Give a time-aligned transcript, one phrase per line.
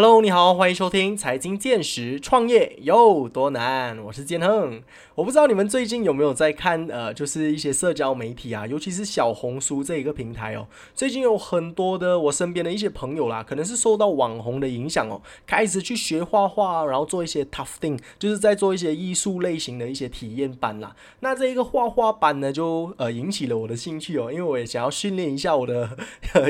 [0.00, 3.98] Hello，你好，欢迎收听财经见识，创业有多难？
[4.04, 4.80] 我是建亨。
[5.16, 10.68] 我不知道你们最近有没有在看，呃，就是一些社交媒体啊，尤其是小红书这一个平台哦。
[10.94, 20.94] 最近有很多的我身边的一些朋友啦，可能是受到网红的影响哦，开始去学画画，然后做一些 tufting，就是在做一些艺术类型的一些体验班啦。
[21.18, 25.90] 那这一个画画班呢，就呃引起了我的兴趣哦，因为我也想要训练一下我的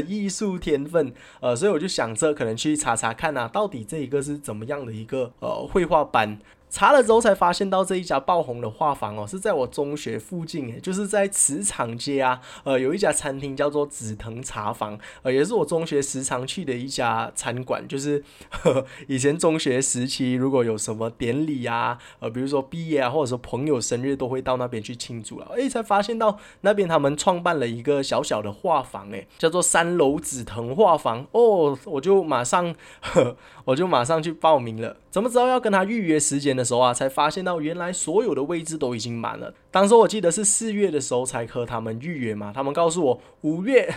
[0.06, 1.10] 艺术天分，
[1.40, 6.36] 呃，所以我就想着可能去查查看那，到底这一个是怎么样的一个呃绘画班。
[6.70, 17.86] 查了之后才发现到这一家爆红的画房哦，是在我中学附近诶，就是在磁场街啊，呃，有一家餐厅叫做紫藤茶坊，呃，也是我中学时常去的一家餐馆。
[17.88, 25.46] 就是呵 以前中学时期，如果有什么典礼啊，呃，比如说毕业啊，或者说朋友生日，都会到那边去庆祝了。
[25.56, 34.96] 诶，才发现到那边他们创办了一个小小的画坊，诶，叫做三楼紫藤画房哦，我就马上，呵 我就马上去报名了。
[35.10, 39.54] 怎么知道要跟他预约时间的时候啊，才发现到原来所有的位置都已经满了。
[39.70, 43.88] 当时我记得是四月的时候才和他们预约嘛，他们告诉我五月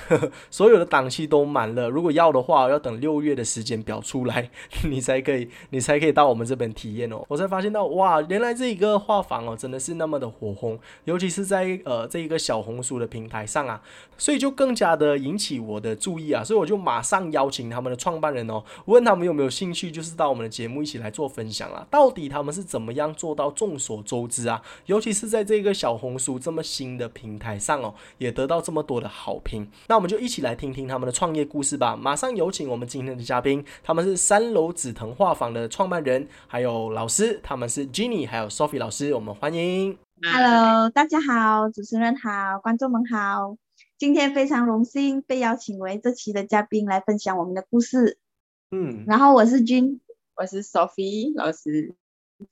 [0.50, 4.52] 所有的档期都满了，如果要的话要等六月的时间表出来，
[4.84, 7.26] 你才可以，你才可以到我们这边体验哦。
[7.28, 13.82] 我才发现到哇，原来这一个画房哦真的是那么的火红，尤其是在呃这一个小红书的平台上啊，
[14.18, 25.62] 所以就更加的引起我的注意啊，所以我就马上邀请他们的创办人哦，问他们有没有兴趣，就是到我们的节目一起来做分享啊，到底他们是怎么样做到众所周知啊，尤其是在这。
[25.62, 31.96] 个小红书这么新的平台上哦，也得到这么多的好评，那我们就一起来听听他们的创业故事吧。
[31.96, 39.96] 马上有请我们今天的嘉宾，他们是三楼紫藤画坊的创办人，还有老师，他们是 Jenny 还有 Sophie 老师，我们欢迎。
[40.24, 43.56] Hello，大家好，主持人好，观众们好，
[44.00, 48.18] 今天非常荣幸被邀请为这期的嘉宾来分享我们的故事。
[48.72, 50.02] 嗯，然后我是君，
[50.36, 51.94] 我是 Sophie 老师。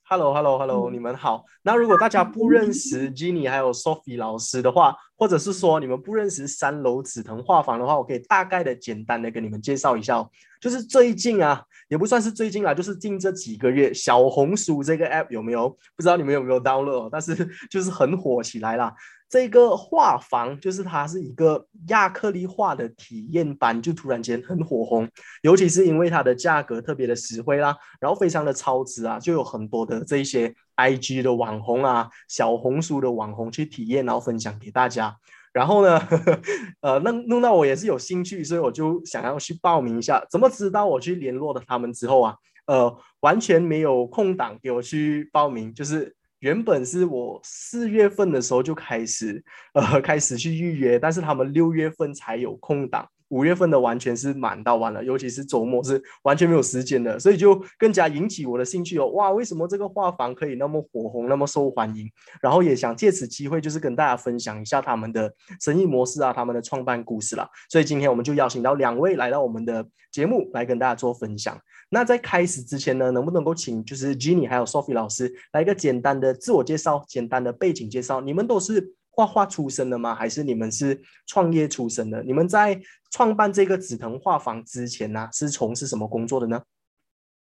[0.04, 1.44] Hello，Hello，Hello，你们好。
[1.62, 10.18] 那如果大家不认识 Jenny 还有 Sophie 老师的话，或者是说你们不认识三楼紫藤画坊的话，我可以大概的、简单的跟你们介绍一下。
[10.18, 15.70] 哦就是最近啊，也不算是最近啦，就是近这几个月，小红书这个 App 有没有？
[15.96, 17.34] 不知道你们有没有 download，但是
[17.70, 18.94] 就是很火起来啦。
[19.30, 25.08] 这个画房就是它是一个亚克力画的体验班，就突然间很火红，
[25.42, 35.16] 尤其是因为它的价格特别的实惠啦，然后非常的超值啊，就有很多的这些 IG 的网红啊、小红书的网红去体验，然后分享给大家。
[35.52, 36.40] 然后呢，呵 呵
[36.80, 40.20] 呃，弄弄到我也是有兴趣，所以我就想要去报名一下。
[40.28, 42.34] 怎么知道我去联络了他们之后啊，
[42.66, 46.16] 呃，完全没有空档给我去报名，就是。
[46.40, 49.42] 原本是我四月份的时候就开始，
[49.74, 53.08] 呃，开始去预约，但是他们六月份才有空档。
[53.28, 59.06] 五月份的完全是满到完了，尤其是周末是完全没有时间的，所以就更加引起我的兴趣哦。
[59.10, 62.10] 哇，为什么这个画房可以那么火红，那么受欢迎？
[62.42, 67.48] 然后也想借此机会，就是跟大家分享一下他们的生意模式啊，他们的创办故事啦。
[67.68, 71.56] 所以今天我们就邀请到两位来到我们的节目来跟大家做分享。
[71.90, 78.20] 那在开始之前呢，能不能够请就是 Jenny 还有 Sophie 老师来一个简单的自我介绍，简单的背景介绍？
[78.22, 78.94] 你们都是。
[79.12, 80.14] 画画出身的吗？
[80.14, 82.22] 还是你们是创业出身的？
[82.22, 82.80] 你们在
[83.10, 86.62] 创办这个紫藤画坊之前呢，是从事什么工作的呢？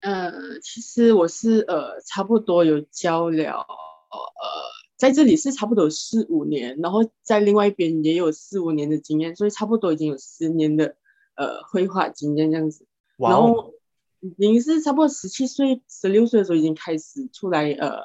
[0.00, 3.64] 呃，其实我是呃，差不多有教了呃，
[4.98, 10.96] 在这里是差不多四五年，然后在另外一边也有四五年的经验，所以差不多已经有十年的
[11.36, 12.84] 呃绘画经验这样子。
[13.16, 13.72] 然后
[14.24, 17.98] 已经是差不多十七岁、十六岁的时候已经开始出来呃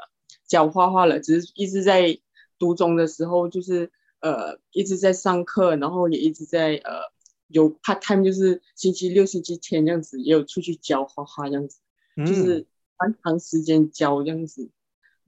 [0.47, 2.19] 教画画了，只是一直在。
[2.61, 7.03] 读中的时候就是呃一直在上课，然后也一直在呃
[7.47, 11.79] 有 part time，就是星期六、星期天这样子，也有出去教画画这样子，
[12.17, 14.69] 就是蛮长时间教这样子。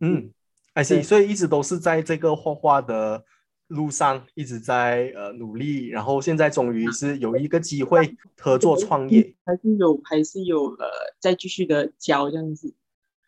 [0.01, 0.33] 嗯
[0.73, 3.23] ，I see，所以一直都是在这个画画的
[3.71, 10.87] 路上，一直在呃努力，然后现在终于是有一个机会合作创业，还是有还是有呃
[11.19, 12.73] 在继续的教这样子。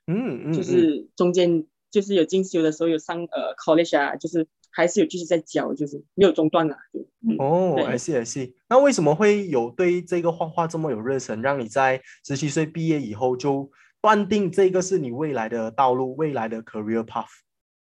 [0.08, 1.66] 嗯嗯，就是中间。
[1.94, 6.76] 就是有进修的时候有上呃 college 啊，就是还是有继续在教，就是没有中断啊。
[7.38, 8.52] 哦，I see I see。
[8.68, 13.70] 那为什么会有对这个画画这么有热忱，让你在十七岁毕业以后就
[14.02, 17.28] 断定这个是你未来的道路，未来的 career path？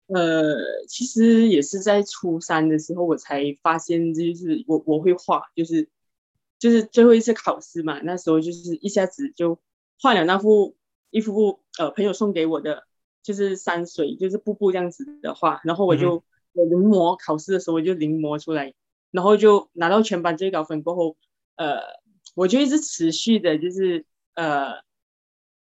[0.06, 0.56] 呃，
[0.88, 5.88] 其实也是在初三的时候我才发现，就是我我会画，就是
[6.58, 9.58] 就是最后一次考试嘛，那时候就是一下子就
[10.00, 10.76] 画了那幅
[11.10, 12.84] 一幅呃朋友送给我的。
[13.26, 16.22] 就是山水，就是瀑布这样子的画，然后我就
[16.52, 18.72] 我临摹考试的时候我就临摹出来，
[19.10, 21.16] 然后就拿到全班最高分过后，
[21.56, 21.80] 呃，
[22.36, 24.04] 我就一直持续的，就是
[24.34, 24.74] 呃，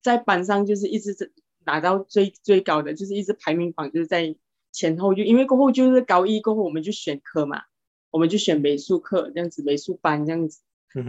[0.01, 1.33] 在班上就是一直
[1.71, 4.35] 拿到最最高的，就是一直排名榜就是在
[4.73, 7.63] 前后，就因为过后就是高一过后我们就选科嘛，
[8.11, 10.61] 我们就选美术课这样子，美术班这样子，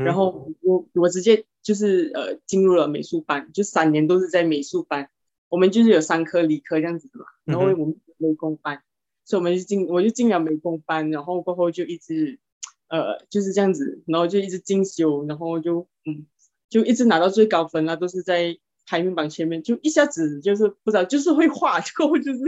[0.06, 5.10] 然后我我直接就是呃进入了美术班，就三年都是在美术班，
[5.50, 8.84] 我们就是有三科理科这样子的嘛，然后我们美工班，
[9.26, 12.40] 所以我们就进我就进了美工班，然后过后就一直
[12.88, 16.28] 呃就是这样子，然后就一直进修，然后就嗯。
[16.72, 22.40] 就一直拿到最高分啊，都是在排名榜前面，就一下子就是不知道，就是会画，就就是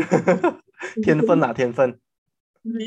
[1.03, 1.99] 天分啊，天分。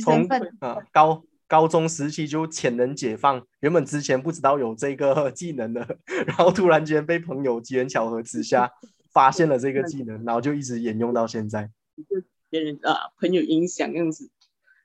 [0.03, 0.27] 从
[0.61, 8.71] 啊高高中时期就潜能解放，原本之前不知道有这个技能的， 然后突然间被朋友机缘巧合之下
[9.13, 11.71] 发现了这个技能，然后就一直沿用到现在。
[11.97, 14.31] 就别人啊朋友影响样子。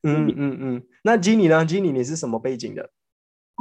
[0.04, 2.90] 嗯嗯嗯，那 Jenny 呢？Jenny 你是什么背景的？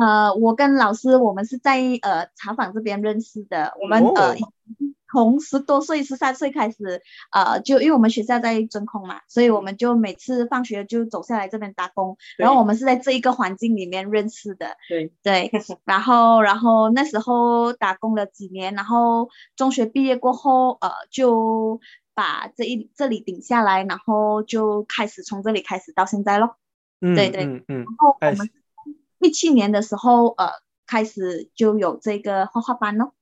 [0.00, 3.75] 呃，我跟老师，我们是在呃茶坊这边认识的。
[3.82, 4.35] 我们呃
[5.12, 7.02] 从十多岁、十三岁开始，
[7.32, 12.17] 呃，就因为我们学校在真空嘛，所以我们就每次放学就走下来这边打工。
[12.38, 14.69] 然后我们是在这一个环境里面认识的。
[14.88, 15.50] 对对。
[15.85, 21.81] 然后，然后那时候打工了几年，然后中学毕业过后，呃，就
[22.14, 26.56] 把这一这里顶下来，然后就开始从这里开始到现在咯。
[27.00, 27.44] 嗯，对对。
[27.44, 27.76] 嗯嗯。
[27.79, 28.50] 然后我们。
[29.20, 30.50] 一七年的时候，呃，
[30.87, 33.14] 开始就有这个画画班咯。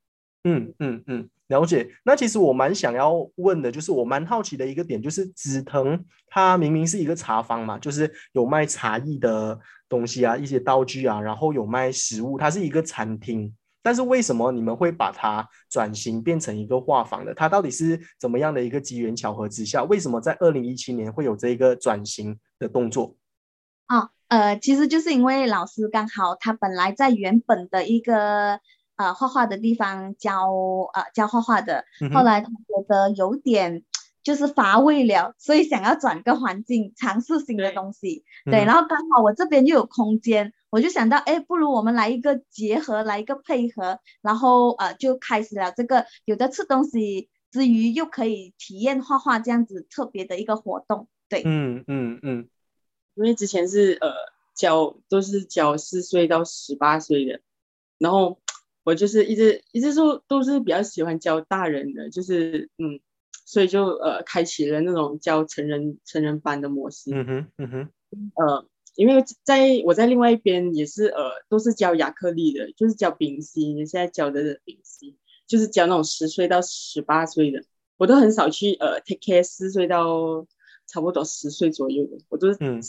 [0.44, 1.90] 嗯嗯嗯，了解。
[2.04, 9.58] 那其实我蛮想要问的，就是我蛮好奇的一个点，就是紫藤它明明是一个茶坊嘛，就是有卖茶艺的
[9.88, 13.54] 东西啊，一些道具啊，然后有卖食物，它是一个餐厅。
[13.82, 17.34] 但是为什么你们会把它转型变成一个画坊的？
[17.34, 19.82] 它到底是怎么样的一个机缘巧合之下？
[19.84, 23.16] 为什么在二零一七年会有这个转型的动作？
[23.86, 24.10] 啊。
[24.28, 28.60] 呃，其实就是因为老师刚好他本来在原本的一个
[28.96, 30.50] 呃画画的地方教
[30.92, 31.84] 呃教画画的，
[32.14, 33.82] 后来他觉得有点
[34.22, 38.24] 就是乏味了，所以想要转个环境尝试新的东西。
[38.44, 51.08] 对，然后刚好我这边又有空间，我就想到，哎，不如我们来一个结合，来一个配合，然后呃就开始了这个有的吃东西之余又可以体验画画这样子特别的一个活动。
[51.30, 52.48] 对，嗯嗯嗯。
[53.18, 54.12] 因为之前是呃
[54.54, 57.40] 教都是教四岁到十八岁的，
[57.98, 58.38] 然后
[58.84, 63.00] 我就是一直一直说都是比较喜欢教大人的，就是嗯，
[63.44, 67.10] 所以就呃开启了那种教成人成人班的模式。
[67.12, 67.88] 嗯哼嗯哼。
[68.36, 75.16] 呃，因为在我在另外一边也是呃都是教亚克力的，就是教丙烯，现在教的丙烯
[75.48, 77.64] 就是教那种十岁到十八岁的，
[77.96, 80.46] 我都很少去呃 take care 四岁到
[80.86, 82.80] 差不多十岁左右的，我都是嗯。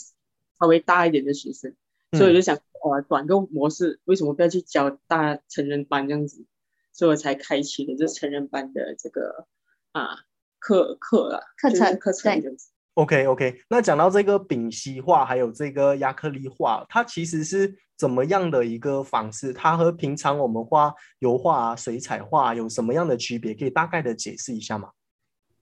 [0.60, 1.74] 稍微大一点的学生，
[2.12, 2.54] 所以我就想，
[2.84, 6.44] 呃，短个模式，为什么不要去教大成人班这样子？
[6.92, 9.46] 所以我才开启了这成人班的这个
[9.92, 10.18] 啊
[10.58, 12.68] 课课啊课程课程这样子。
[12.94, 19.54] OK OK，那讲到这个丙烯画还有这个亚克力画，它其实是怎么样的一个方式？
[19.54, 23.54] 它和平常我们画油画、啊水彩画有什么样的区别？
[23.54, 24.90] 可以大概的解释一下吗？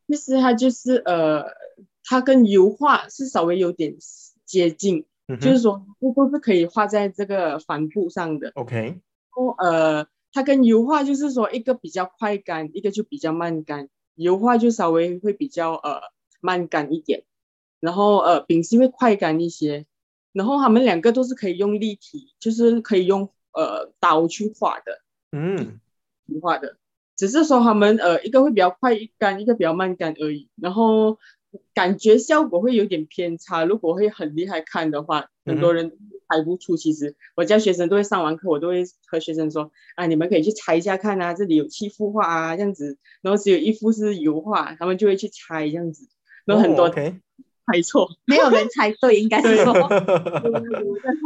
[0.09, 1.45] 其实它就是呃，
[2.03, 3.95] 它跟油画是稍微有点。
[4.49, 5.05] 接近，
[5.41, 8.51] 就是说，这都是可以画在这个帆布上的。
[8.55, 8.99] OK，
[9.37, 13.91] 哦，呃，它跟油画就是说，一个比较快干，一个就比较慢干。
[14.15, 16.01] 油画就稍微会比较呃
[16.41, 17.25] 慢干一点，
[17.79, 19.85] 然后呃丙烯会快干一些。
[20.33, 25.03] 然后他们两个都是可以用立体，就是可以用呃刀去画的。
[25.33, 25.79] 嗯，
[26.41, 26.79] 画的，
[27.17, 30.49] 只是说他们呃一个会比较快干，一个比较慢干而已。
[30.57, 31.19] 然后。
[31.75, 33.65] 感觉效果会有点偏差。
[33.65, 35.91] 如果会很厉害看的话，很多人
[36.29, 36.77] 猜不出。
[36.77, 42.99] 其实我教学生都会上完课，我都会和学生说：“啊，你们可以去猜一下看啊，这里有七幅画啊，这样子。
[43.23, 46.09] 然后只有一幅是油画，他们就会去猜这样子。
[46.45, 49.91] 然后很多猜错， 没有人猜对，应该是说差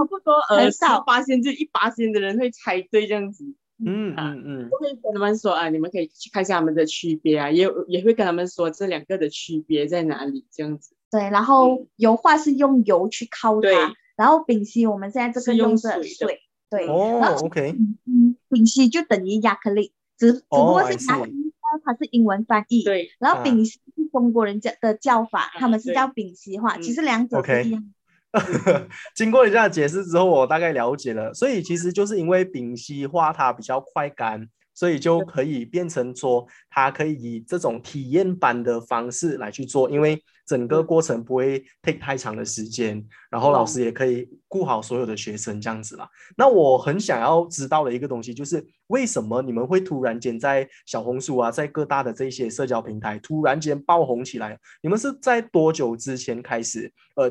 [0.08, 3.44] 不多呃，少八仙就一八仙的人会猜对这样子。”
[3.84, 10.94] 嗯嗯嗯，我会跟他们说啊，你们可以去看一下他们的区别啊，也也会跟他们说这两个的区别在哪里，这样子。
[11.10, 16.88] 对，然后油画是用油去烤它，然后丙烯我们现在这个用的水，对。
[16.88, 17.74] 哦，OK。
[18.06, 21.52] 嗯，丙烯就等于亚克力，只只不过是亚克力
[21.84, 23.10] 它是英文翻译，对。
[23.18, 27.92] 然后丙烯是中国人家的叫法，他们是叫丙烯画，其实两者是一样。
[29.14, 31.32] 经过你这样解释之后，我大概了解了。
[31.34, 46.08] 所以其实就是因为丙烯画它比较快干，所以就可以变成说，它可以以这种体验版的方式来去做，因为整个过程不会 take 太长的时间，然后老师也可以顾好所有的学生这样子啦。
[46.36, 54.58] 那我很想要知道的一个东西就是，为什么你们会突然间在小红书啊，在各大的这些社交平台突然间爆红起来？
[54.82, 56.90] 你们是在多久之前开始？
[57.16, 57.30] 呃？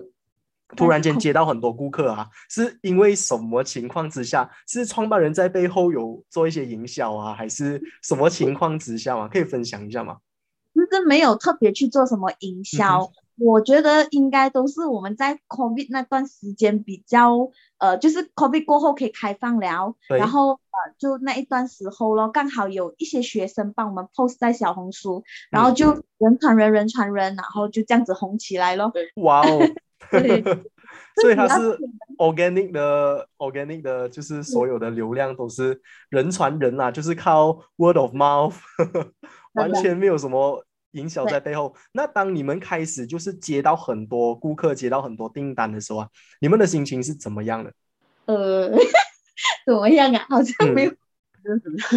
[0.75, 4.49] 突然间接到很多顾客啊，是因为什么情况之下？
[4.67, 9.27] 是创办人在背后有做一些营销啊，还是什么情况之下嘛？
[9.27, 10.17] 可以分享一下吗？
[10.73, 28.93] 其实没有特别去做什么营销，我觉得应该都是我们在 COVID 那段时间比较，呃，就是 COVID 过后可以开放了，然后呃，就那一段时候咯，刚好有一些学生帮我们 post 在小红书，然后就人传人，人传人，然后就这样子红起来咯。
[29.17, 29.59] 哇哦！
[31.21, 31.77] 所以它是
[32.17, 35.79] organic 的，organic 的，就是所有的流量都是
[36.09, 38.55] 人传人啊，就是靠 word of mouth，
[39.53, 41.75] 完全没有什么营销在背后。
[41.91, 46.07] 那当你们开始就是接到很多顾客，接到很多订单的时候啊，
[46.39, 47.73] 你们的心情是怎么样的？
[48.25, 48.69] 呃，
[49.67, 50.25] 怎么样啊？
[50.29, 50.91] 好像没有，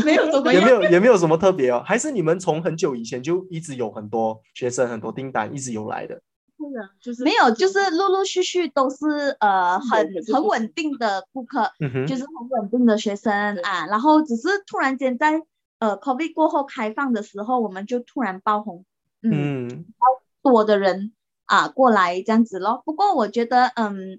[0.04, 1.80] 没有怎么，也没有也没有什么特别哦。
[1.86, 6.20] 还是你们从很久以前就一直有很多学生，很多订单一直有来的。
[7.00, 11.70] 就是没有，就是陆陆续续都是呃很很稳定的顾客，
[12.06, 13.86] 就是很稳定的学生啊。
[13.86, 15.42] 然后只是突然间在
[15.78, 18.84] 呃 COVID 过后开放的时候，我们就突然爆红，
[19.22, 19.84] 嗯，
[20.42, 21.12] 多的人
[21.44, 22.82] 啊过来这样子咯。
[22.86, 24.18] 不过我觉得嗯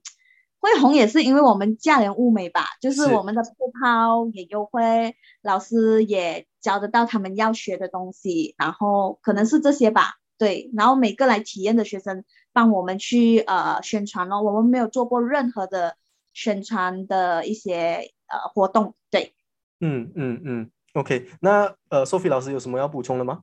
[0.59, 3.49] 会红也是因为我们价廉物美吧，就是我们的配
[3.81, 10.15] 套也优惠，老师也教得到他们要学的东西，然后可能是这些吧。
[10.37, 15.97] 对，然后每个来体验的学生帮我们去呃宣传咯，我们没有做过任何的
[16.33, 18.95] 宣传的一些呃活动。
[19.09, 19.33] 对，
[19.79, 23.41] 嗯嗯嗯，OK，那呃，Sophie 老师有什么要补充的吗？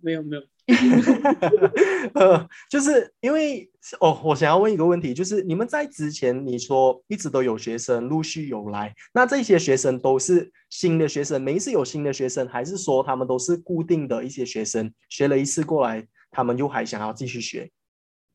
[0.00, 0.42] 没有没有。
[0.66, 1.72] 哈哈哈
[2.14, 3.70] 呃，就是因为
[4.00, 17.70] 哦，我想要问一个问题，就是你们在之前你说一直都有学生陆续有来，那这些学生都是新的学生，每一次有新的学生，还是说他们都是固定的一些学生，学了一次过来，他们又还想要继续学？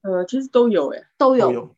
[0.02, 1.76] 呃，其实都有诶，都有。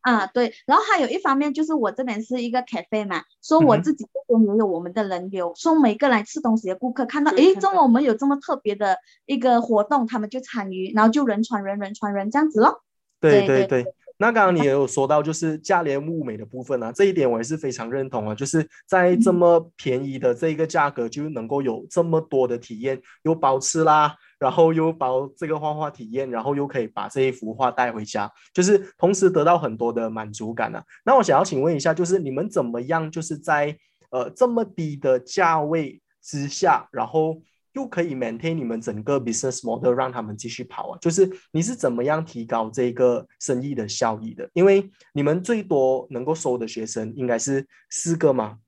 [0.00, 12.82] 啊，对，然后还有一方面就是我这边是一个 cafe 嘛，说我自己这边也有我们的人流，说每个来吃东西的顾客看到，诶，中午我们有这么特别的一个活动，他们就参与，然后就人传人，人传人这样子咯。
[13.20, 13.66] 对对。
[13.66, 24.14] 对，那刚刚你也有说到，就是价廉物美的部分啊，这一点我也是非常认同啊，就是在这么便宜的这一个价格就能够有这么多的体验，又包吃啦。
[24.36, 30.84] 然后又包这个画画体验，然后又可以把这一幅画带回家，就是同时得到很多的满足感啊。
[31.02, 33.74] 那我想要请问一下，就是你们怎么样，就是在
[34.10, 37.40] 呃这么低的价位之下，然后
[37.74, 40.98] 又可以 maintain 你们整个 business model 让他们继续跑啊？
[41.00, 44.48] 就是你是怎么样提高这个生意的效益的？
[44.54, 48.58] 因为你们最多能够收的学生应该是四个吗？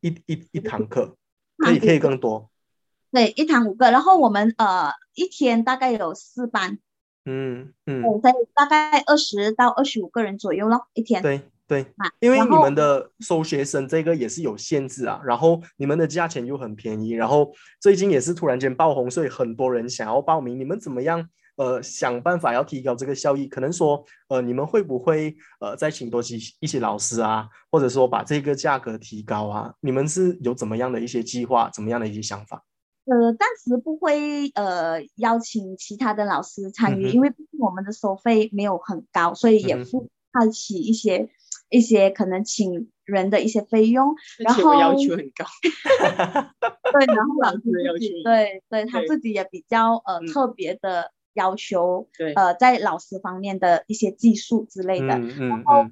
[0.00, 1.16] 一一一堂课
[1.56, 2.50] 可以可以更多。
[3.10, 6.78] 对，一堂五个，然后我们呃一天大概有四班，
[7.24, 11.22] 嗯嗯，在大概二十到二十五个人左右咯，一天。
[11.22, 11.86] 对对，
[12.18, 20.58] 因为你们的收学生这个也是有限制啊，然后你们的价钱又很便宜，然后最近也是突然间爆红，所以很多人想要报名。
[20.58, 21.28] 你们怎么样？
[21.56, 29.74] 呃，想办法要提高这个效益，可能说呃，你们会不会呃再请多几一些老师啊，或者说把这个价格提高啊？
[29.80, 32.64] 你们是有怎么样的一些计划，怎么样的一些想法？
[33.06, 41.28] 呃，暂时不会呃邀请其他的老师参与，因为我们的收费没有很高，所以也付不起一些
[41.70, 44.14] 一些可能请人的一些费用。
[44.38, 45.44] 然后要求很高。
[46.92, 55.06] 对，然后老师自己对对他自己也比较呃特别的要求，呃在老师方面的一些技术之类的。
[55.06, 55.88] 然后呃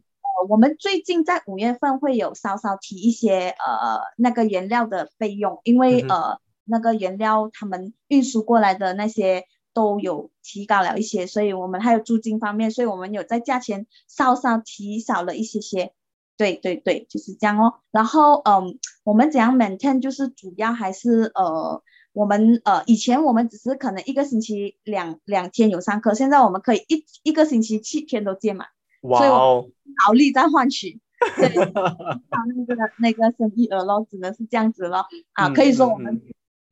[0.49, 6.39] 我们最近在五月份会有稍稍提一些呃那个原料的费用，因为呃。
[6.69, 9.45] 那个原料他们运输过来的那些
[9.77, 15.93] 都有提高了一些，所以我们还有租金方面，所以我们有在价钱稍稍提少了一些些。
[16.39, 17.75] 对对对，就是这样哦。
[17.91, 21.83] 然后嗯，我们怎样 maintain 就是主要还是呃，
[22.15, 28.69] 我们呃以前我们只是可能一个星期两两天有上课，现在我们可以一一个星期七天都见满。
[29.03, 29.67] 哇哦！
[30.07, 31.01] 劳力在换取。
[31.37, 35.07] 对，那个那个生意额咯，只能是这样子咯。
[35.35, 36.23] 啊，可以说我们。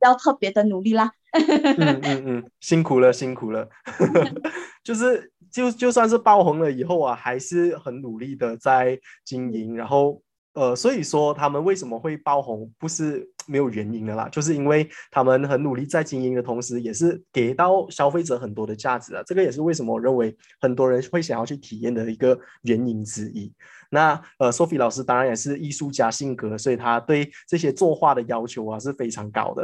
[0.04, 3.68] 要特别的努力啦， 嗯嗯嗯，辛苦了辛苦了，
[4.84, 10.22] 就是就就算是爆红了以后啊，还是很努力的在经营，然后
[10.54, 19.22] 呃，所以说他们为什么会爆红，不是没有原因的啦，就是因为他们很努力在经营的同时，也是给到消费者很多的价值啊。
[19.26, 23.52] 这个也是为什么我认为很多人会想要去体验的一个原因之一。
[23.94, 29.62] 那呃，Sophie 老师当然也是艺术家性格，所以他对这些作画的要求啊是非常高的。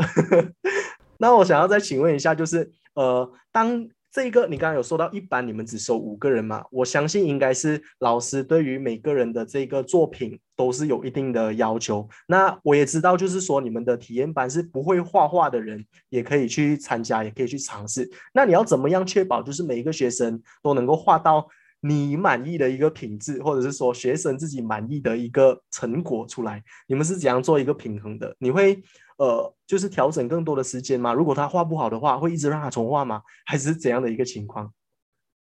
[1.19, 6.65] 那我想要再请问一下，就是呃，当这个你刚刚有说到，一般你们只收五个人嘛？
[6.71, 12.09] 我相信应该是老师对于每个人的这个作品都是有一定的要求。
[12.27, 18.11] 那我也知道，就是说你们的体验班是不会画画的人也可以去参加，也可以去尝试。
[18.33, 21.47] 那你要怎么样确保，就是每一个学生都能够画到
[21.81, 26.63] 你满意的一个品质，或者是说学生自己满意的一个成果出来？
[26.87, 28.37] 你们是怎样做一个平衡的？
[28.39, 28.83] 你会？
[29.17, 31.13] 呃，就是调整更多的时间吗？
[31.13, 33.21] 如果他画不好的话，会一直让他重画吗？
[33.45, 34.73] 还是怎样的一个情况？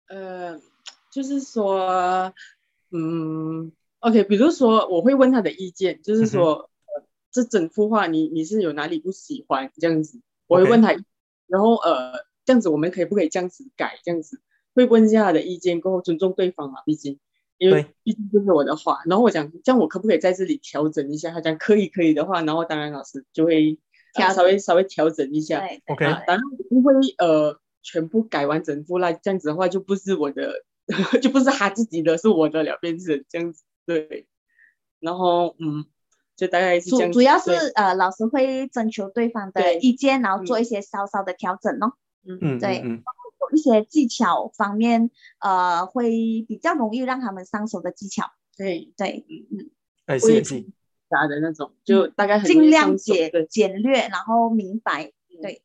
[0.09, 0.61] 呃，
[1.13, 2.35] 就是说，
[2.91, 6.55] 嗯，OK，比如说我会问他的意见，就是说，
[6.87, 10.21] 呃，这整幅画你你是有哪里不喜欢这样子？
[10.49, 10.97] 我会问他，
[11.47, 12.15] 然后呃，
[12.45, 14.01] 这样子我们可以不可以这样子改？
[14.03, 14.41] 这样子
[14.75, 17.19] 会问一下他的意见，过后尊重对方嘛，毕竟。
[17.59, 21.31] 因为毕竟这是我的话，然后我讲，这样我可不可以在这里调整一下？
[21.31, 23.79] 他讲可以，可以的话，然后当然老师就会
[24.15, 25.65] 调稍微稍微调整一下。
[25.87, 30.65] OK，当然不会呃全部改完整副啦，这样子的话就不是我的，
[31.23, 33.63] 就不是他自己的，是我的了，变成这样子。
[33.87, 34.27] 对，
[34.99, 35.85] 然后嗯，
[36.35, 37.13] 就大概是这样。
[37.13, 41.93] 主主要是呃老师会征求对方的意见，然后做一些稍稍的调整哦。
[42.27, 42.83] 嗯嗯，对。
[43.53, 46.11] 一些技巧方面，呃，会
[46.49, 48.33] 比较容易让他们上手的技巧。
[48.57, 49.71] 对对，嗯嗯，
[50.07, 50.61] 哎，是是，
[51.09, 55.13] 啥的那种，就大概尽量简简略，然后明白。
[55.41, 55.63] 对，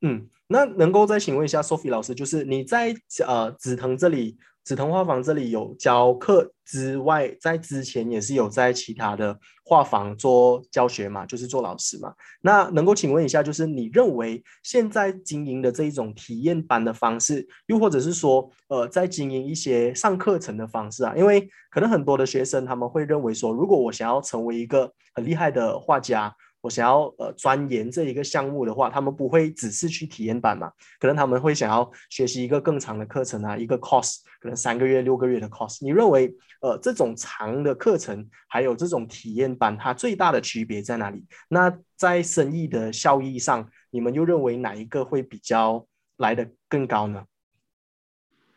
[0.00, 2.94] 嗯，那能够再请问一下 Sophie 老师，就是你在
[3.26, 4.38] 呃紫藤这里。
[4.70, 12.14] 紫藤画坊这里有教课之外，在之前也是有在其他的画坊做教学嘛，就是做老师嘛。
[12.40, 21.14] 那能够请问一下，就是你认为现在经营的这一种体验班的方式，又或者是说，呃，在经营一些上课程的方式啊？
[21.16, 26.32] 因为可能很多的学生他们会认为说，如果我想要成为一个很厉害的画家。
[26.60, 30.72] 我想要呃钻研这一个项目的话，他们不会只是去体验版嘛？
[30.98, 35.78] 可能他们会想要学习一个更长的课程啊，一个 course，可能三个月、六个月的 course。
[35.80, 41.24] 你认为呃这种长的课程还有这种体验班，它最大的区别在哪里？
[41.48, 47.24] 那在生意的效益上，你们又认为哪一个会比较来的更高呢？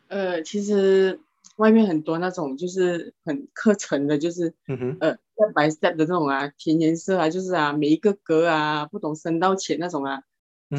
[0.08, 1.20] 呃，其实。
[1.58, 10.24] 外面很多那种就是很课程的，就是嗯呃 step by step 的这种啊，填颜色啊，就是啊每一个格啊，不懂深到浅那种啊，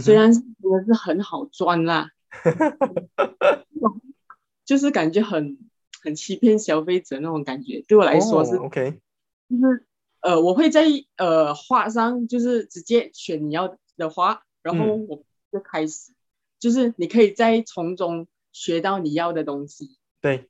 [0.02, 2.10] 虽然真的是很好赚啦，
[4.64, 5.58] 就是感觉很
[6.02, 9.00] 很欺骗消费者那种感觉，对我来说是 OK，
[9.48, 9.86] 就是
[10.20, 10.86] 呃我会在
[11.16, 16.12] 呃画上就是直接选你要的画，然后我就开始，
[16.58, 20.48] 就是你可以在从中学到你要的东西，对。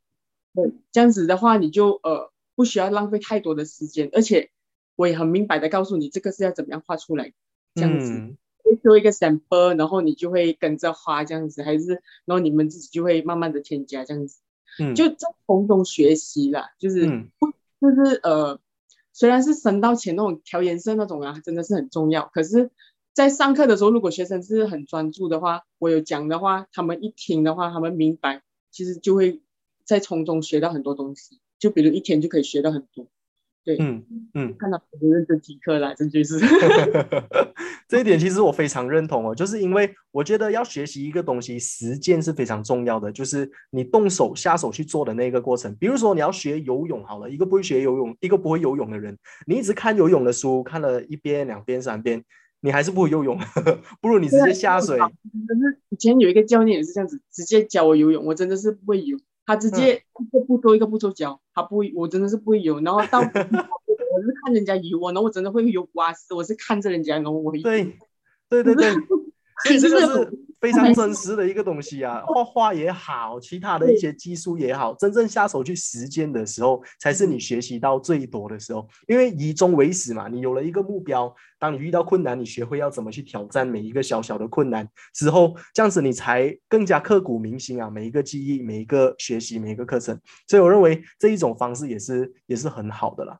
[0.57, 4.51] 对，这样子的话，你就呃不需要浪费太多的时间，而且
[4.97, 7.33] 我也很明白的告诉你，这个是要怎么样画出来，
[7.75, 8.37] 这样子，
[8.83, 14.41] 做一个 sample，然后你就会跟着画这样子，还是然后你们自己就会慢慢的添加这样子，
[14.79, 17.07] 嗯，就在从中学习啦，就是
[17.39, 18.61] 不就是呃，
[19.13, 22.71] 虽然是升到前那种调颜色那种啊，真的是很重要，可是，
[23.13, 29.41] 在上课的时候，如果学生是很专注的话，我有讲的话，他们一听的话，他们明白，其实就会。
[29.87, 33.07] 在从中学到很多东西，就比如一天就可以学到很多，
[33.65, 36.39] 对，嗯嗯，看到很认真听课啦，真就是，
[37.89, 45.75] 这一点其实我非常认同哦，就是因为我觉得要学习一个东西，实践是非常重要的，就是你动手下手去做的那个过程。
[45.77, 52.23] 比如说你要学游泳，好了，一个不会学游泳，一个不会游泳的人，你一直看游泳的书，看了一遍、两遍、三遍，
[52.61, 53.39] 你还是不会游泳，
[54.03, 54.99] 不如你直接下水。
[54.99, 59.17] 可是以前有一个教练也是这样子，直接教我游泳，我真的是不会游。
[59.47, 62.81] 他直接一个步骤一个步骤教，他不会，我真的是不会游。
[62.81, 67.61] 然后到 我是看人家游，然后我真的会游蛙式，我是看着人家，然后我会。
[67.61, 67.97] 对，
[68.49, 68.93] 对对对，
[69.65, 70.39] 其实是。
[70.61, 78.89] 非常真实的一个东西啊， 画画也好，其他的一些技术也好，真正下手去实践的时候，才是你学习到最多的时候。
[79.07, 87.91] 因为以终为始嘛，你有了一个目标，当你遇到困难，你学会要怎么去挑战每一个小小的困难之后，这样子你才更加刻骨铭心啊！
[87.91, 90.19] 每一个记忆，每一个学习，每一个课程。
[90.49, 93.39] 所以我认为这一种方式也是也是很好的啦。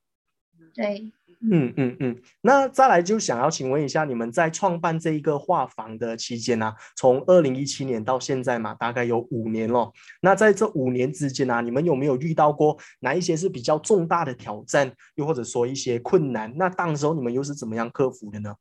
[0.75, 1.11] 对，
[1.51, 9.93] 嗯嗯嗯，那再来就想要请问一下，你们在创办这一个画坊的期间呢，从二零一七年到现在嘛，大概有五年了。
[10.23, 16.51] 那在这五年之间呢，你们有没有遇到过哪一些是比较重大的挑战，又或者说一些困难？
[16.57, 18.55] 那当时候你们又是怎么样克服的呢？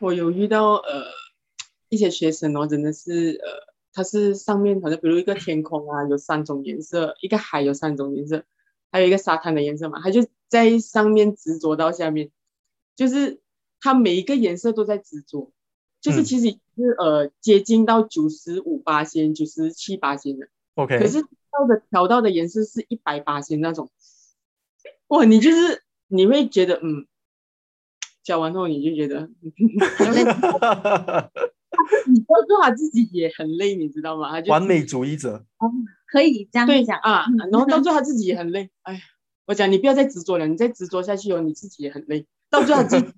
[0.00, 1.04] 我有遇到呃
[1.88, 8.44] 一些学生哦，真的是呃，他是上面好像比如一个天空啊，有三种颜色，一个海有三种颜色。
[8.94, 12.30] 还有一个沙滩的颜色嘛，他就在上面执着到下面，
[12.94, 13.40] 就是
[13.80, 15.50] 他每一个颜色都在执着，
[16.00, 20.46] 就是其实是呃接近到九十五八仙、九十七八仙的。
[20.76, 21.00] OK。
[21.00, 23.90] 可是到的调到的颜色是一百八仙那种，
[25.08, 27.08] 哇，你就是你会觉得嗯，
[28.22, 29.28] 讲完后你就觉得，
[32.06, 34.30] 你到最后他自己也很累，你知道吗？
[34.30, 35.44] 他就完美主义者。
[36.14, 38.70] 可以这样讲啊，然后到最后他自己也很累。
[38.82, 39.00] 哎呀，
[39.46, 42.24] 我讲你不要再执着了，你再执着下去哦，你自己也很累。
[42.48, 43.12] 到最后自己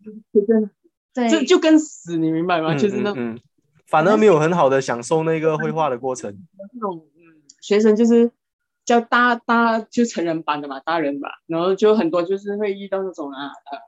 [0.49, 0.71] 真的，
[1.13, 2.75] 对，就就跟死，你明白吗？
[2.75, 3.39] 就是那嗯，
[3.87, 6.35] 反而没有很好的享受那个绘画的过程。
[6.73, 8.31] 那种嗯，学生就是
[8.87, 13.79] 叫大大就成人班的嘛，大人吧，然后就很多就是会遇到那种啊呃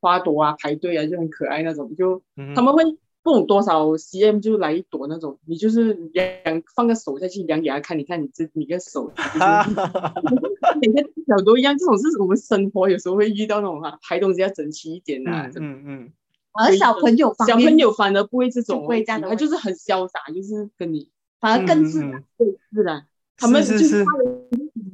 [0.00, 2.22] 花朵啊排队啊就很可爱那种，就
[2.56, 2.82] 他们会。
[3.28, 9.12] 不懂多少 cm 就来一朵那种，你就是量放个手下去量给他看，你看你这你个手，
[10.80, 11.76] 每个小都一样。
[11.76, 15.50] 这种是我们生活有时候会遇到那种哈，拍东西要整齐一点呐。
[15.56, 16.12] 嗯嗯。
[16.52, 23.06] 而小朋友小朋友反而不会这种，不会这样的，他就是很潇洒，就是跟你反而更自然，更自然。
[23.36, 24.06] 他们就是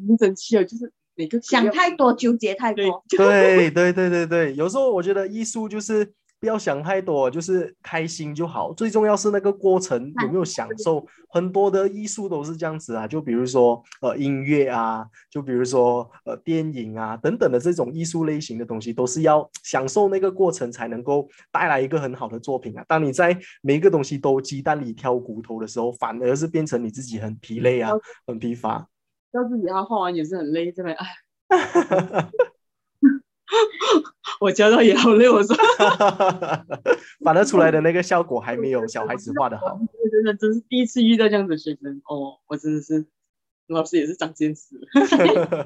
[0.09, 3.05] 很整齐哦，就是每个想太多，纠结太多。
[3.09, 6.13] 对对对对对，有时候我觉得艺术就是。
[6.45, 8.71] 不要想太多，就是开心就好。
[8.75, 11.03] 最重要是那个过程有没有享受。
[11.31, 22.85] 很多的艺术都是这样子啊，就比如说呃音乐啊，就比如说呃电影啊等等的这种艺术类型的东西，都是要享受那个过程才能够带来一个很好的作品啊。
[22.87, 27.91] 当你在每一个东西都鸡蛋里挑骨头的时候，反而是变成你自己很疲累啊，
[28.27, 28.87] 很疲乏。
[29.33, 31.07] 要自己要画完也是很累，真的哎。
[34.41, 35.57] 我教到也好累，我说，
[37.25, 39.79] 反而出来的那个效果还没有小孩子画的好。
[40.11, 43.07] 真的，真是第一次遇到这样的学生哦，我真的是，
[43.69, 44.77] 老师也是长见识。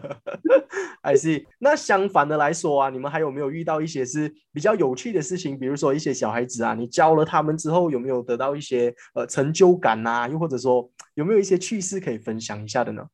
[1.03, 5.59] 还是那相反的来说啊，你们还有没有遇到一些是比较有趣的事情？
[5.59, 10.29] 比如说一些小孩子啊，你教了他们之后，有没有得到一些呃成就感呐？
[10.31, 13.07] 又或者说有没有一些趣事可以分享一下的呢？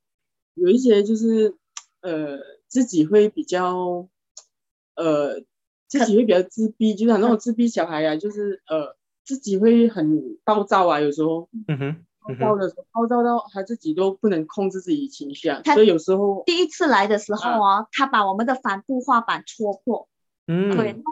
[0.55, 1.55] 有一些就是
[2.01, 4.09] 呃自己会比较。
[4.95, 5.41] 呃，
[5.89, 20.09] 自己会比较自闭，就像那种自闭小孩呀，就是呃，自己会很暴躁啊，有时候，嗯哼，暴躁的时候，暴躁到他自己都不能控制自己情绪啊，所以有时候第一次来的时候啊，他把我们的帆布画板戳破，
[20.47, 21.03] 嗯，对，那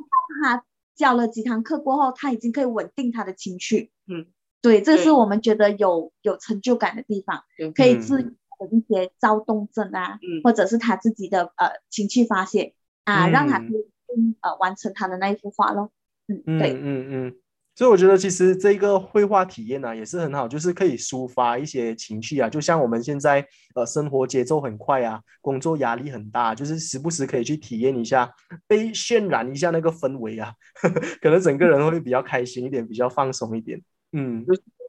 [0.42, 0.64] 他
[0.94, 4.26] 教了几堂课过后，他已经可以稳定他的情绪，嗯，
[4.60, 8.36] 对，这是我们觉得有有成就感的地方，可以治愈
[8.70, 12.74] 一些躁动症啊，或者是他自己的呃情绪发泄。
[13.04, 15.90] 啊，让他嗯呃完成他的那一幅画咯。
[16.28, 17.34] 嗯，对，嗯嗯，
[17.74, 22.48] 所以我觉得其实这个绘画体验呢也是很好，就是可以抒发一些情绪啊。
[22.48, 28.32] 就像我们现在呃生活节奏很快啊，工作压力很大，就是时不时可以去体验一下，
[28.68, 30.52] 被渲染一下那个氛围啊，
[31.20, 33.82] 可能整个人会比较开心一点，比较放松一点。
[34.12, 34.44] 嗯，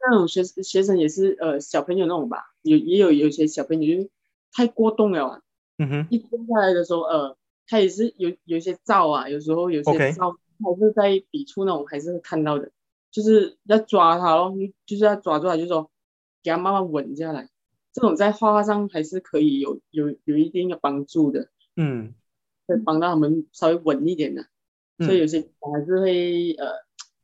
[0.08, 4.10] 那种学学生也是呃小朋友那种吧，有也有有些小朋友就是
[4.52, 5.42] 太过动了，
[5.78, 7.36] 嗯哼，一蹲下来的时候呃。
[7.66, 12.70] 他也是有有一些照啊，有时候有些照还是在笔触那种还是会看到的，
[13.10, 14.52] 就是要抓他咯，
[14.86, 15.90] 就是要抓住他，就说
[16.42, 17.48] 给他慢慢稳下来。
[17.92, 22.12] 这种在画画上还是可以有有有一定的帮助的，嗯，
[22.66, 24.46] 会帮到他们稍微稳一点的。
[24.98, 26.66] 所以有些我还是会呃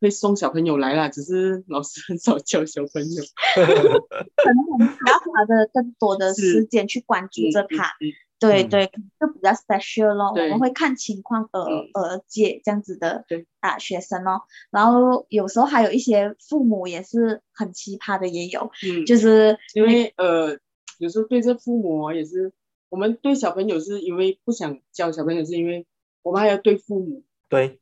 [0.01, 3.23] 会送小朋友来啦，只是老师很少教小朋友，
[3.55, 7.93] 可能我们要花的更多的 时间去关注着他。
[8.41, 11.61] 对对，就比较 special 咯，我们会看情况而
[11.93, 13.23] 而接这样子的
[13.61, 18.71] 啊学生咯，然后有时候还有一些父母也是很奇葩的也有，
[19.07, 20.59] 就是因为呃
[20.99, 22.51] 有时候对这父母也是，
[22.89, 25.87] 我们对小朋友是因为不想教小朋友，是因为
[26.23, 27.79] 我们还要对父母，对，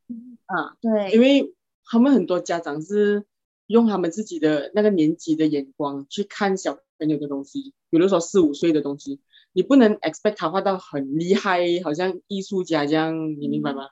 [0.46, 3.24] 啊对，因为他们很多家长是
[3.68, 9.20] 用他们自己的那个年纪的眼光去看小朋友的东西，比如说四五岁的东西。
[9.58, 13.88] 你不能 expect 他画到很厉害，好像艺术家这样，你明白吗？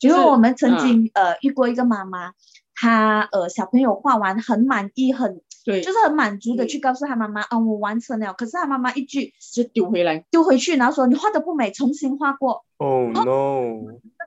[0.00, 2.32] 因为我们曾经呃遇过一个妈妈，
[2.74, 8.34] 她呃小朋友画完很满意，很对，就是很满足的去告诉她妈妈，哦，我完成了。
[8.34, 12.66] 可是她妈妈一句就丢回来，丢回去，然后说你画的不美，重新画过。
[12.76, 13.86] 哦 no！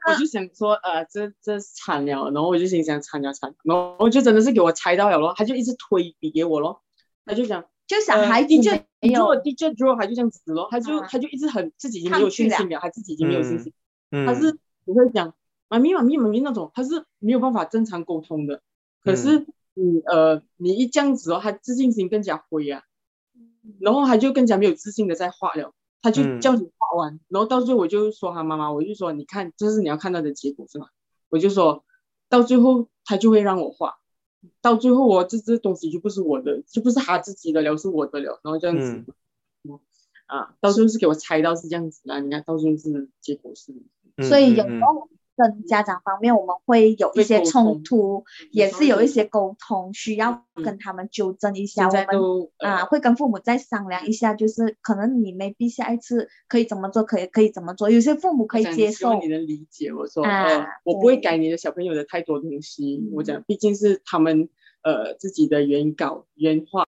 [0.10, 6.82] 我就想说，呃，这这惨了，然后我就心想惨了惨，然后我就真的是给我猜到了咯，他就一直推笔给我咯，
[7.28, 8.72] 他就讲，就小孩子就
[9.02, 13.74] 没有 draw DJ draw，他就这样子咯，他就他就一直很自己已经没有信心了，他自己已经没有信心，
[14.12, 15.34] 他是不会讲
[15.68, 18.62] 妈咪妈咪妈咪那种，他是没有办法正常沟通的，
[19.04, 19.46] 可是。
[19.76, 22.84] 你呃，你一这样子哦，他自信心更加灰啊，
[23.80, 30.88] 然后他就更加没有自信的在画了，他就叫你画完，然后到最后我就说他妈妈，我就说你看，这是你要看到的结果是吗？
[31.30, 31.86] 我就说
[32.28, 34.00] 到最后他就会让我画，
[34.62, 39.04] 到最后我这这东西就不是我的，就不是他自己的了，是我的了，然后这样子，
[40.26, 43.74] 啊，到最后是给我猜到是这样子的，你看到最后是结果是，
[44.28, 45.10] 所以有时候。
[45.40, 51.88] 跟家长方面，我们会有一些冲突，也是有一些沟通，需要跟他们纠正一下。
[51.88, 52.06] 我们
[52.58, 57.90] 啊，会跟父母再商量一下，就是可能你 maybe 下一次可以怎么做，可以可以怎么做。
[57.90, 59.94] 有些父母可以接受，你能理解。
[59.94, 63.10] 我说，呃，我不会改你的小朋友的太多东西。
[63.14, 64.50] 我讲，毕竟是他们
[64.84, 66.86] 呃自己的原稿原话，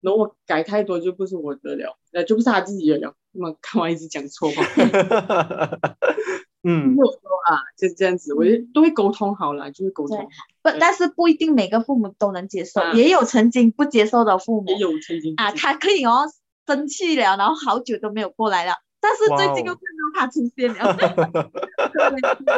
[0.00, 3.14] 然后我改太多就不是我的了，呃，就不是他自己的了。
[3.32, 4.62] 那么干嘛一直讲错话？
[6.62, 10.18] 嗯，我说啊，就是这样子，我觉得都会沟通好了，就是沟通。
[10.18, 10.24] 好。
[10.62, 16.26] 不，但是不一定每个父母都能接受，也有曾经不接受的父母，也有曾经啊，他可以哦，
[16.66, 20.96] 生气了，然后好久都没有过来了，但是最近又看到他出现了。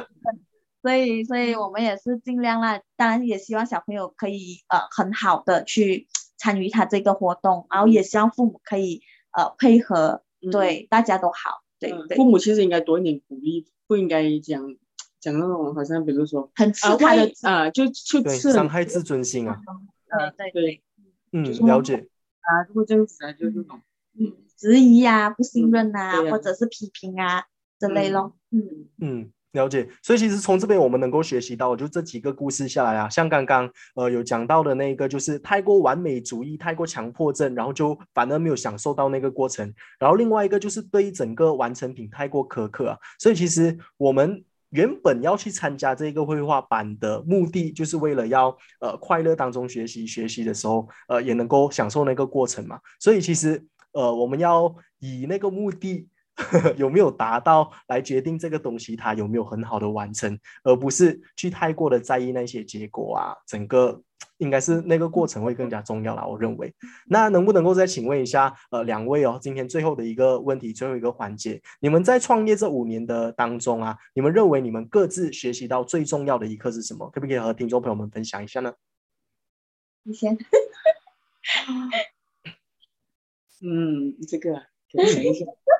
[0.83, 6.09] 所以，所以我们也是尽量啦，当然也希望小朋友可以呃很好的去
[6.39, 11.60] 参与他这个活动，然后也希望父母可以呃配合，对大家都好。
[11.81, 13.67] 对，父母其实应该多一点鼓励。
[13.87, 14.77] 不应该讲
[15.19, 19.61] 讲那种好像比如说很吃他的啊，就去吃伤害自尊心啊。
[20.09, 20.83] 呃，对对，
[21.33, 21.97] 嗯，了解。
[22.41, 23.81] 啊，如果这样子啊，就这种。
[24.17, 24.33] 嗯。
[24.57, 27.45] 质疑啊、不信任啊，或者是批评啊
[27.81, 28.37] 之类咯。
[28.51, 28.87] 嗯。
[28.99, 29.33] 嗯。
[29.53, 39.75] 了解，所以其实从这边我们能够学习到，就这几个故事下来啊，像刚刚呃有讲到的那个，就是太过完美主义、太过强迫症，然后就反而没有享受到那个过程。
[39.99, 42.99] 然后另外一个就是对整个完成品太过苛刻啊。
[43.19, 52.79] 所以其实我们原本要去参加这个绘画班的目的，就是为了要呃快乐当中学习，学习的时候呃也能够享受那个过程嘛。
[53.01, 53.61] 所以其实
[53.91, 56.07] 呃我们要以那个目的。
[56.77, 63.37] 有没有达到来决定这个东西它有没有很好的完成，而不是去太过的在意那些结果啊。
[63.47, 64.03] 整个
[64.39, 66.75] 应该是那个过程会更加重要啦，我认为。
[67.07, 77.11] 那能不能够再请问一下，呃，两位哦，今天最后的一个问题，最后一个环节，你们在创业这五年的当中啊，你们认为你们各自学习到最重要的一课是什么？
[77.11, 78.73] 可不可以和听众朋友们分享一下呢？
[80.05, 80.39] 你先。
[83.63, 84.55] 嗯，这个
[85.07, 85.45] 想一下。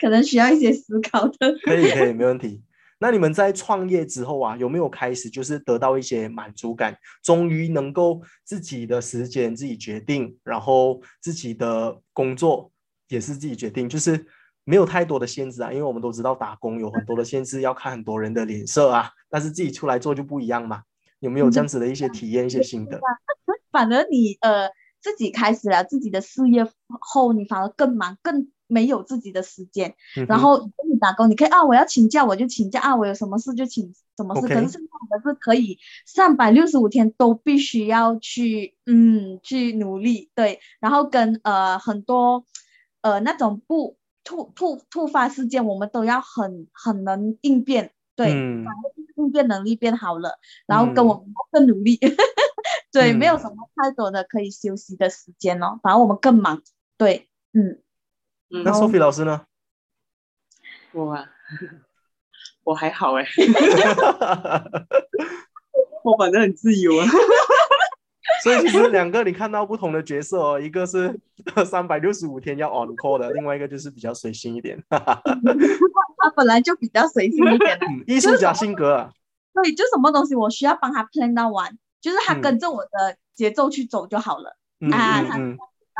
[0.00, 2.62] 可能需要一些思考的，可以可以没问题。
[3.02, 6.94] 那你们在创业之后啊，有没有开始就是得到一些满足感？
[7.22, 12.70] 终于能够自己的时间自己决定，然后自己的工作
[13.08, 14.26] 也是自己决定，就是
[14.64, 15.72] 没有太多的限制啊。
[15.72, 19.10] 因为我们都知道打工有很多的限制，要看很多人的脸色啊。
[19.30, 20.82] 但是自己出来做就不一样嘛。
[21.20, 23.00] 有没有这样子的一些体验、一些心得？
[23.72, 24.68] 反而你呃
[25.00, 26.66] 自己开始了自己的事业
[27.00, 28.50] 后，你反而更忙更。
[28.70, 29.94] 没有自己的时间，
[30.28, 34.48] 然后你打工，你可以啊，我要请假我就请假啊，我有什么事就请什么事。
[34.48, 42.46] 可是现在我们是可以三百六十五天都必须要去，嗯，去努力，对，然后跟呃很多
[43.02, 48.30] 呃那种不突突突发事件，我们都要很很能应变，对，
[49.16, 51.98] 应变能力变好了，然后跟我们更努力，
[52.92, 56.62] 对，没有什么太多的可以休息的时间哦，反而我们更忙，
[56.96, 57.80] 对，嗯。
[58.50, 59.42] 那 Sophie 老师呢？
[60.92, 61.24] 我啊，
[62.64, 63.24] 我还好哎，
[66.02, 67.06] 我反正很自由啊。
[68.42, 71.14] 所以其实两个你看到不同的角色哦，一个是
[71.64, 74.82] 三百六十五天要 on call 的，另外一个就是比较随心一点。
[74.88, 79.10] 他本来就比较随性一点，艺术家性格啊。
[79.52, 84.56] 对，就什么东西我需要帮他 plan 到完，就是他跟着我的节奏去走就好了
[84.92, 85.22] 啊。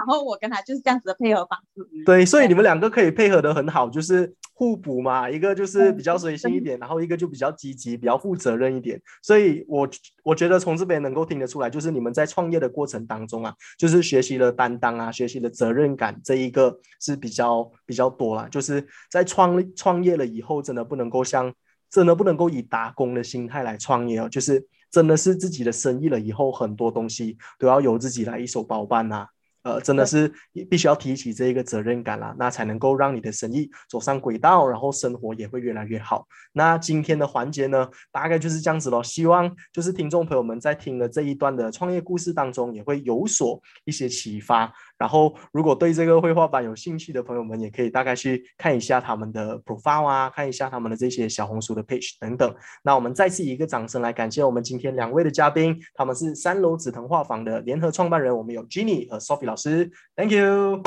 [0.01, 1.87] 然后我跟他就是这样子的配合方式。
[2.07, 5.29] 对，所以你们两个可以配合的很好，就是互补嘛。
[5.29, 8.99] 一个就是比较随性一点，然后一个就比较积极、比较负责任一点。
[9.23, 9.87] 所以，我
[10.25, 18.49] 我觉得从这边能够听得出来，就是你们在创业的过程当中啊，就是学习了担当啊，学习了责任感，这一个是比较比较多啦。
[18.51, 21.53] 就是在创创业了以后，真的不能够像
[21.91, 29.27] 真的不能够以打工的心态来创业哦，就是真的是自己的生意了以后，很多东西都要由自己来一手包办呐。
[29.63, 30.33] 呃，真的是
[30.71, 36.27] 必须要提起这一个责任感啦，那才能够让你的生意走上轨道，然后生活也会越来越好。
[36.53, 39.03] 那今天的环节呢，大概就是这样子咯。
[39.03, 44.73] 希望就是听众朋友们在听了这一段的创业故事当中，也会有所一些启发。
[45.01, 52.55] 然后，如果对这个绘画班有兴趣的朋友们，也可以大概去看一下他们的 profile 啊，看一下他们的这些小红书的 page 等等。
[52.83, 60.83] 那我们再次以一个掌声来感谢我们今天两位的嘉宾，他们是三楼紫藤画坊的联合创办人，我们有 Jenny 和 Sophie 老师，Thank you。